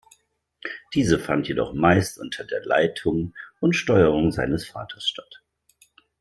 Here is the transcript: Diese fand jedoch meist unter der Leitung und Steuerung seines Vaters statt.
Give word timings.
Diese 0.95 1.19
fand 1.19 1.47
jedoch 1.47 1.75
meist 1.75 2.17
unter 2.17 2.43
der 2.43 2.65
Leitung 2.65 3.35
und 3.59 3.73
Steuerung 3.75 4.31
seines 4.31 4.65
Vaters 4.67 5.07
statt. 5.07 5.43